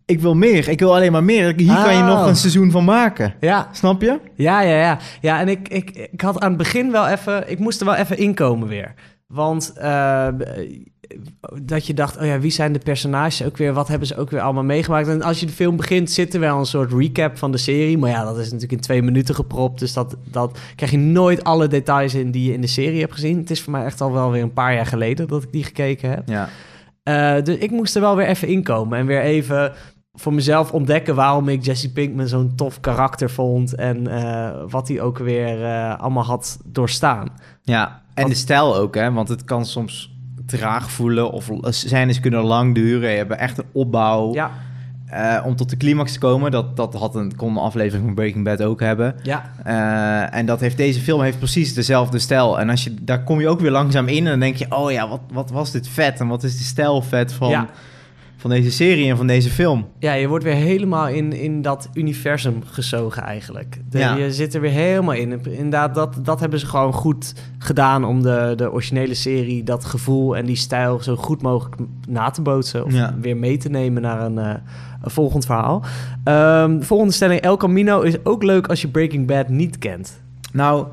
[0.06, 0.68] Ik wil meer.
[0.68, 1.52] Ik wil alleen maar meer.
[1.56, 1.84] Hier oh.
[1.84, 3.34] kan je nog een seizoen van maken.
[3.40, 3.68] Ja.
[3.72, 4.20] Snap je?
[4.34, 4.98] Ja, ja, ja.
[5.20, 7.50] Ja, en ik, ik, ik had aan het begin wel even...
[7.50, 8.94] Ik moest er wel even inkomen weer.
[9.26, 10.28] Want uh,
[11.62, 13.72] dat je dacht, oh ja, wie zijn de personages ook weer?
[13.72, 15.08] Wat hebben ze ook weer allemaal meegemaakt?
[15.08, 17.98] En als je de film begint, zit er wel een soort recap van de serie.
[17.98, 19.78] Maar ja, dat is natuurlijk in twee minuten gepropt.
[19.78, 23.12] Dus dat, dat krijg je nooit alle details in die je in de serie hebt
[23.12, 23.38] gezien.
[23.38, 25.64] Het is voor mij echt al wel weer een paar jaar geleden dat ik die
[25.64, 26.22] gekeken heb.
[26.28, 26.48] Ja.
[27.04, 29.72] Uh, dus ik moest er wel weer even inkomen en weer even
[30.16, 35.00] voor mezelf ontdekken waarom ik Jesse Pinkman zo'n tof karakter vond en uh, wat hij
[35.00, 37.28] ook weer uh, allemaal had doorstaan.
[37.62, 39.12] Ja, en Want- de stijl ook, hè?
[39.12, 40.14] Want het kan soms
[40.46, 43.10] traag voelen of scènes kunnen lang duren.
[43.10, 44.50] Je hebt echt een opbouw Ja,
[45.06, 46.50] eh, om tot de climax te komen.
[46.50, 49.14] Dat, dat had een, kon een aflevering van Breaking Bad ook hebben.
[49.22, 52.60] ja, Eh, en dat heeft deze film heeft precies dezelfde stijl.
[52.60, 54.66] En als je, daar kom je ook weer langzaam in en dan denk je...
[54.68, 57.68] oh ja, wat, wat was dit vet en wat is de stijl vet van, Ja.
[58.46, 59.86] Van deze serie en van deze film.
[59.98, 63.80] ja, je wordt weer helemaal in, in dat universum gezogen eigenlijk.
[63.90, 64.16] De- Ja.
[64.16, 65.44] Je zit er weer helemaal in.
[65.44, 70.36] Inderdaad, dat, dat hebben ze gewoon goed gedaan om de, de originele serie, dat gevoel
[70.36, 71.76] en die stijl zo goed mogelijk
[72.08, 72.84] na te bootsen.
[72.84, 73.14] Of Ja.
[73.20, 74.54] weer mee te nemen naar een, eh,
[75.02, 75.82] een volgend verhaal.
[76.24, 80.20] Ehm, de volgende stelling, El Camino is ook leuk als je Breaking Bad niet kent.
[80.52, 80.86] Nou,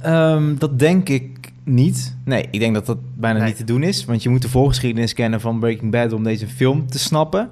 [0.00, 1.35] ehm, dat denk ik
[1.66, 2.16] niet.
[2.24, 3.48] Nee, ik denk dat dat bijna Nee.
[3.48, 4.04] niet te doen is.
[4.04, 7.50] Want je moet de voorgeschiedenis kennen van Breaking Bad om deze film te snappen.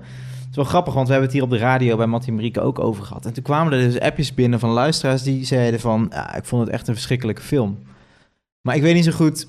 [0.50, 2.60] is wel grappig, want we hebben het hier op de radio bij Mattie en Marieke
[2.60, 3.26] ook over gehad.
[3.26, 6.06] En toen kwamen er dus appjes binnen van luisteraars die zeiden van...
[6.10, 7.78] Ja, ik vond het echt een verschrikkelijke film.
[8.60, 9.48] Maar ik weet niet zo goed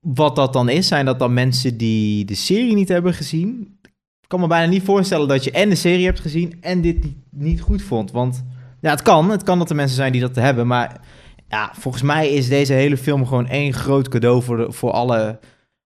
[0.00, 0.88] wat dat dan is.
[0.88, 3.78] Zijn dat dan mensen die de serie niet hebben gezien?
[4.20, 7.04] Ik kan me bijna niet voorstellen dat je en de serie hebt gezien en dit
[7.04, 8.10] niet, niet goed vond.
[8.10, 8.44] Want
[8.80, 9.30] ja, het kan.
[9.30, 10.66] Het kan dat er mensen zijn die dat hebben.
[10.66, 11.00] Maar
[11.48, 15.38] ja, volgens mij is deze hele film gewoon één groot cadeau voor, de, voor, alle,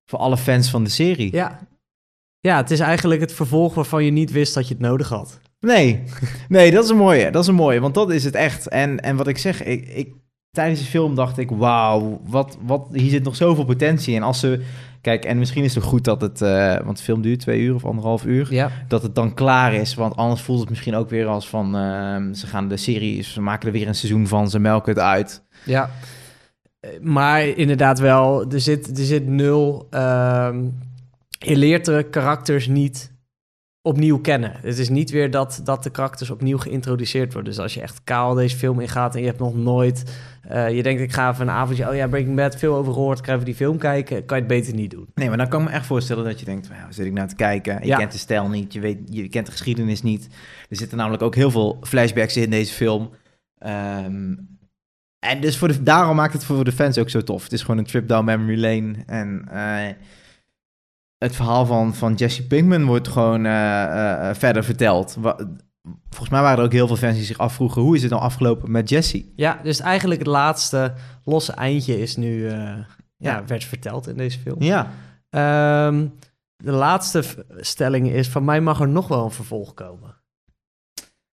[0.04, 1.32] voor alle fans van de serie.
[1.36, 1.58] Ja.
[2.40, 5.40] ja, het is eigenlijk het vervolg waarvan je niet wist dat je het nodig had.
[5.60, 6.02] Nee,
[6.48, 7.30] nee, dat is een mooie.
[7.30, 8.68] Dat is een mooie, want dat is het echt.
[8.68, 10.12] En, en wat ik zeg, ik, ik,
[10.50, 14.22] tijdens de film dacht ik, wauw, wat, wat, hier zit nog zoveel potentie in.
[14.22, 14.62] Als ze,
[15.00, 17.74] kijk, en misschien is het goed dat het, eh, want de film duurt twee uur
[17.74, 18.70] of anderhalf uur, Ja.
[18.88, 19.94] dat het dan klaar is.
[19.94, 23.40] Want anders voelt het misschien ook weer als van, ehm, ze gaan de serie, ze
[23.40, 25.44] maken er weer een seizoen van, ze melken het uit.
[25.64, 25.90] Ja.
[26.80, 29.86] Eh, Maar inderdaad wel, er zit, er zit nul...
[29.90, 30.64] ehm,
[31.28, 33.12] je leert de karakters niet
[33.82, 34.52] opnieuw kennen.
[34.60, 37.52] Het is niet weer dat, dat de karakters opnieuw geïntroduceerd worden.
[37.52, 40.18] Dus als je echt kaal deze film ingaat en je hebt nog nooit...
[40.42, 41.88] eh, je denkt, ik ga even een avondje...
[41.88, 44.24] Oh ja, Breaking Bad, veel over gehoord, ik ga even die film kijken.
[44.24, 45.06] Kan je het beter niet doen.
[45.14, 47.12] Nee, maar dan kan ik me echt voorstellen dat je denkt, "Wauw, waar zit ik
[47.12, 47.78] nou te kijken?
[47.80, 47.96] Je Ja.
[47.96, 50.28] kent de stijl niet, je, weet, je kent de geschiedenis niet.
[50.68, 53.10] Er zitten namelijk ook heel veel flashbacks in deze film.
[53.58, 54.34] Ehm,
[55.20, 57.42] en dus voor de, daarom maakt het voor de fans ook zo tof.
[57.42, 58.94] Het is gewoon een trip down memory lane.
[59.06, 59.94] En eh,
[61.18, 65.16] het verhaal van, van Jesse Pinkman wordt gewoon eh, eh, verder verteld.
[65.20, 65.36] Wa-
[66.08, 67.82] volgens mij waren er ook heel veel fans die zich afvroegen...
[67.82, 69.24] hoe is het nou afgelopen met Jesse?
[69.36, 72.48] Ja, dus eigenlijk het laatste losse eindje is nu...
[72.48, 73.44] ja, Ja.
[73.46, 74.62] werd verteld in deze film.
[74.62, 74.90] Ja,
[75.30, 76.06] Ehm,
[76.56, 77.22] de laatste
[77.56, 78.28] stelling is...
[78.28, 80.19] van mij mag er nog wel een vervolg komen.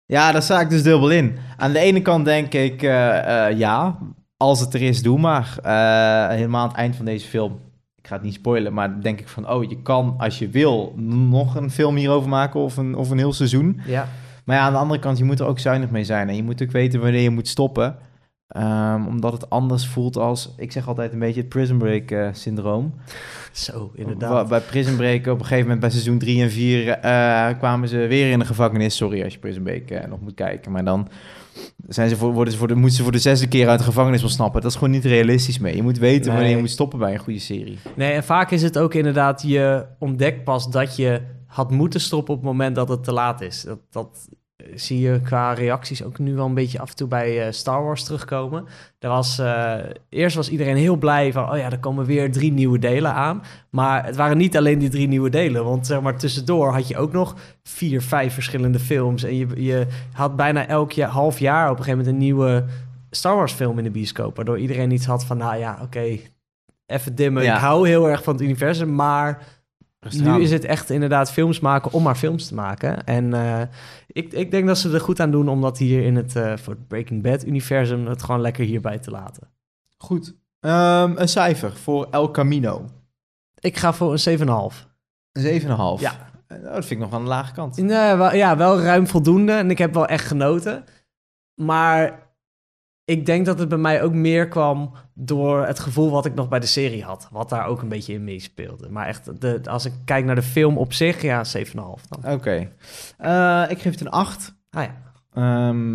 [0.05, 1.37] Ja, daar sta ik dus dubbel in.
[1.57, 3.97] Aan de ene kant denk ik, eh, eh, ja,
[4.37, 5.57] als het er is, doe maar.
[5.63, 7.59] Eh, helemaal aan het eind van deze film,
[7.95, 10.93] ik ga het niet spoilen, maar denk ik van, oh, je kan als je wil
[10.97, 13.81] nog een film hierover maken of een, of een heel seizoen.
[13.85, 14.07] Ja.
[14.45, 16.43] Maar ja, aan de andere kant, je moet er ook zuinig mee zijn en je
[16.43, 17.95] moet ook weten wanneer je moet stoppen.
[18.53, 22.27] Ehm, omdat het anders voelt als, ik zeg altijd een beetje het Prison Break eh,
[22.31, 22.93] syndroom.
[23.51, 24.47] Zo, inderdaad.
[24.47, 27.97] Bij Prison Break op een gegeven moment bij seizoen 3 en 4 eh, kwamen ze
[27.97, 28.95] weer in de gevangenis.
[28.95, 30.71] Sorry als je Prison Break eh, nog moet kijken.
[30.71, 31.07] Maar dan
[31.87, 33.85] zijn ze voor, worden ze voor de, moeten ze voor de zesde keer uit de
[33.85, 34.61] gevangenis ontsnappen.
[34.61, 35.75] Dat is gewoon niet realistisch mee.
[35.75, 36.35] Je moet weten Nee.
[36.35, 37.77] wanneer je moet stoppen bij een goede serie.
[37.95, 42.33] Nee, en vaak is het ook inderdaad, je ontdekt pas dat je had moeten stoppen
[42.33, 43.61] op het moment dat het te laat is.
[43.61, 44.29] Dat, dat
[44.75, 47.83] zie je qua reacties ook nu wel een beetje af en toe bij eh, Star
[47.83, 48.65] Wars terugkomen.
[48.99, 49.75] Er was, eh,
[50.09, 53.43] eerst was iedereen heel blij van, oh ja, er komen weer drie nieuwe delen aan.
[53.69, 56.97] Maar het waren niet alleen die drie nieuwe delen, want zeg maar tussendoor had je
[56.97, 59.23] ook nog vier, vijf verschillende films.
[59.23, 62.65] En je, je had bijna elk jaar, half jaar op een gegeven moment een nieuwe
[63.09, 64.35] Star Wars film in de bioscoop.
[64.35, 66.17] Waardoor iedereen iets had van, nou ja, oké,
[66.85, 67.43] even dimmen.
[67.43, 67.55] Ja.
[67.55, 69.61] Ik hou heel erg van het universum, maar.
[70.11, 73.03] Nu is het echt inderdaad films maken om maar films te maken.
[73.03, 73.61] En eh,
[74.07, 76.57] ik, ik denk dat ze er goed aan doen om dat hier in het, eh,
[76.57, 79.47] voor het Breaking Bad-universum het gewoon lekker hierbij te laten.
[79.97, 80.35] Goed.
[80.59, 82.85] Ehm, een cijfer voor El Camino.
[83.59, 84.87] Ik ga voor een 7,5.
[85.31, 86.01] Een 7,5.
[86.01, 86.31] Ja.
[86.47, 87.77] Eh, nou, dat vind ik nog aan de lage kant.
[87.77, 89.51] Nee, wel, ja, wel ruim voldoende.
[89.51, 90.83] En ik heb wel echt genoten.
[91.53, 92.33] Maar
[93.05, 96.49] ik denk dat het bij mij ook meer kwam door het gevoel wat ik nog
[96.49, 97.27] bij de serie had.
[97.31, 98.89] Wat daar ook een beetje in meespeelde.
[98.89, 102.33] Maar echt, de, als ik kijk naar de film op zich, ja, 7,5 dan.
[102.33, 102.71] Oké.
[103.17, 104.55] Eh, ik geef het een 8.
[104.69, 104.95] Ah ja.
[105.33, 105.93] Ehm,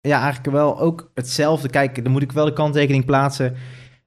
[0.00, 1.68] ja, eigenlijk wel ook hetzelfde.
[1.68, 3.54] Kijk, dan moet ik wel de kanttekening plaatsen.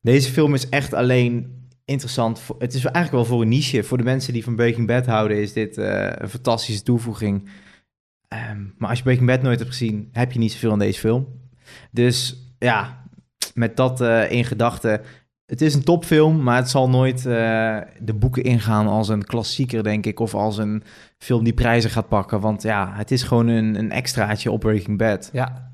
[0.01, 2.39] Deze film is echt alleen interessant.
[2.39, 3.83] Voor, het is eigenlijk wel voor een niche.
[3.83, 7.49] Voor de mensen die van Breaking Bad houden, is dit eh, een fantastische toevoeging.
[8.27, 10.99] Ehm, maar als je Breaking Bad nooit hebt gezien, heb je niet zoveel aan deze
[10.99, 11.27] film.
[11.91, 13.06] Dus ja,
[13.54, 15.02] met dat eh, in gedachten.
[15.45, 19.84] Het is een topfilm, maar het zal nooit eh, de boeken ingaan als een klassieker,
[19.84, 20.19] denk ik.
[20.19, 20.84] Of als een
[21.17, 22.39] film die prijzen gaat pakken.
[22.39, 25.30] Want ja, het is gewoon een, een extraatje op Breaking Bad.
[25.34, 25.71] Ja,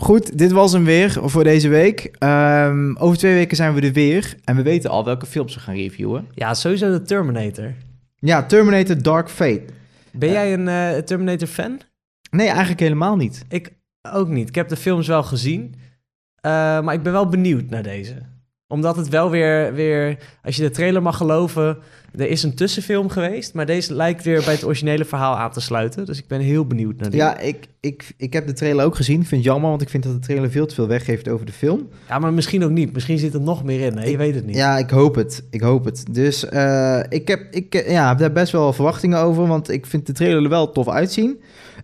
[0.00, 2.10] Goed, dit was hem weer voor deze week.
[2.18, 4.36] Ehm, over twee weken zijn we er weer.
[4.44, 6.28] En we weten al welke films we gaan reviewen.
[6.34, 7.74] ja sowieso de Terminator.
[8.16, 9.64] Ja, Terminator Dark Fate.
[10.10, 11.80] Ben jij een eh, Terminator-fan?
[12.30, 13.44] Nee, eigenlijk helemaal niet.
[13.48, 13.72] Ik
[14.12, 14.48] ook niet.
[14.48, 15.74] Ik heb de films wel gezien.
[16.40, 18.14] eh, maar ik ben wel benieuwd naar deze.
[18.68, 21.78] Omdat het wel weer, weer, als je de trailer mag geloven,
[22.16, 23.54] er is een tussenfilm geweest.
[23.54, 26.04] Maar deze lijkt weer bij het originele verhaal aan te sluiten.
[26.06, 27.18] Dus ik ben heel benieuwd naar die.
[27.20, 29.20] Ja, ik, ik, ik heb de trailer ook gezien.
[29.20, 31.46] Ik vind het jammer, want ik vind dat de trailer veel te veel weggeeft over
[31.46, 31.88] de film.
[32.08, 32.92] Ja, maar misschien ook niet.
[32.92, 33.96] Misschien zit er nog meer in.
[33.98, 34.04] hè?
[34.04, 34.56] Je weet het niet.
[34.56, 35.44] Ja, ik hoop het.
[35.50, 36.04] Ik hoop het.
[36.10, 40.06] Dus eh, ik, heb, ik ja, heb daar best wel verwachtingen over, want ik vind
[40.06, 41.40] de trailer er wel tof uitzien.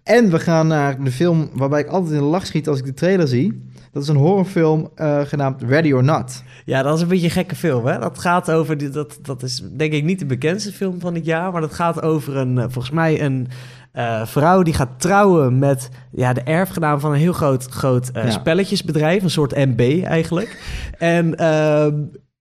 [0.07, 2.85] En we gaan naar de film waarbij ik altijd in de lach schiet als ik
[2.85, 3.63] de trailer zie.
[3.93, 6.43] Dat is een horrorfilm eh, genaamd Ready or Not.
[6.65, 7.99] Ja, dat is een beetje een gekke film, hè?
[7.99, 8.77] Dat gaat over...
[8.79, 11.53] die- Dat, dat is denk ik niet de bekendste film van het jaar...
[11.53, 13.49] maar dat gaat over een, eh, volgens mij een
[13.93, 14.63] eh, vrouw...
[14.63, 18.31] die gaat trouwen met ja, de erfgenaam van een heel groot, groot Ja.
[18.31, 19.23] spelletjesbedrijf.
[19.23, 20.59] Een soort MB eigenlijk.
[20.99, 21.35] en...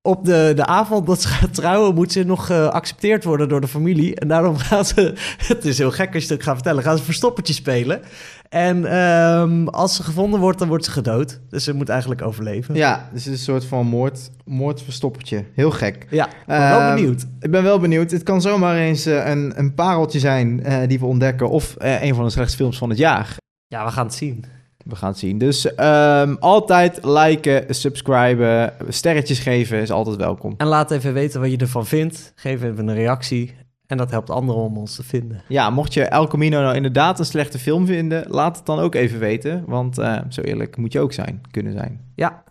[0.06, 3.68] op de, de avond dat ze gaat trouwen, moet ze nog geaccepteerd worden door de
[3.68, 4.16] familie.
[4.16, 5.14] En daarom gaan ze,
[5.48, 8.02] het is heel gek als je het gaat vertellen, gaan ze verstoppertje spelen.
[8.50, 11.40] En ehm, als ze gevonden wordt, dan wordt ze gedood.
[11.50, 12.76] Dus ze moet eigenlijk overleven.
[12.76, 15.44] Ja, dus het is een soort van moord, moordverstoppertje.
[15.54, 16.08] Heel gek.
[16.10, 17.26] Ja, ik ben wel Ehm, benieuwd.
[17.40, 18.12] Ik ben wel benieuwd.
[18.12, 21.50] Het kan zomaar eens eh, een, een pareltje zijn eh, die we ontdekken.
[21.50, 23.38] Of eh, een van de slechtste films van het jaar.
[23.68, 24.46] Ja, we gaan het zien.
[24.86, 25.38] We gaan het zien.
[25.38, 30.54] Dus ehm, altijd liken, subscriben, sterretjes geven is altijd welkom.
[30.58, 32.34] En laat even weten wat je ervan vindt.
[32.36, 33.56] Geef even een reactie.
[33.88, 35.42] En dat helpt anderen om ons te vinden.
[35.48, 38.96] Ja, mocht je El Camino nou inderdaad een slechte film vinden, laat het dan ook
[38.96, 39.64] even weten.
[39.68, 42.02] Want eh, zo eerlijk moet je ook zijn, kunnen zijn.
[42.16, 42.44] Ja,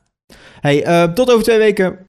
[0.60, 1.98] Hey, eh, tot over twee weken.